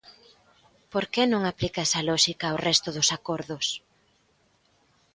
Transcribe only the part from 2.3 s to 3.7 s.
ao resto dos acordos?